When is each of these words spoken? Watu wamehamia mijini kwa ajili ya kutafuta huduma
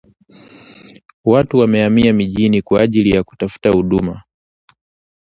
Watu 1.25 1.57
wamehamia 1.57 2.13
mijini 2.13 2.61
kwa 2.61 2.81
ajili 2.81 3.09
ya 3.09 3.23
kutafuta 3.23 3.69
huduma 3.69 4.21